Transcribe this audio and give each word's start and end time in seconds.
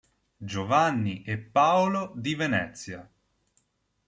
Giovanni 0.39 1.21
e 1.21 1.37
Paolo 1.37 2.13
di 2.15 2.33
Venezia. 2.33 3.07